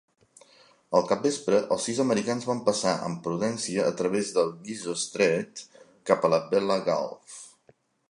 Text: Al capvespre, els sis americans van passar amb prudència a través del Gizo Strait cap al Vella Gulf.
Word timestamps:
Al 0.99 1.03
capvespre, 1.11 1.59
els 1.75 1.85
sis 1.89 1.99
americans 2.05 2.47
van 2.53 2.63
passar 2.71 2.95
amb 3.09 3.21
prudència 3.29 3.87
a 3.93 3.95
través 4.01 4.35
del 4.41 4.53
Gizo 4.71 4.99
Strait 5.07 5.65
cap 6.13 6.31
al 6.31 6.39
Vella 6.57 6.83
Gulf. 6.91 7.43